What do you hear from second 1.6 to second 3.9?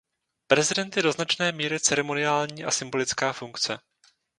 ceremoniální a symbolická funkce.